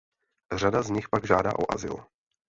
Řada 0.55 0.81
z 0.81 0.89
nich 0.89 1.09
pak 1.09 1.27
žádá 1.27 1.59
o 1.59 1.71
azyl. 1.73 2.05